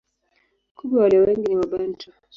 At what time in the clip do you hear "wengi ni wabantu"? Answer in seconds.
1.21-2.11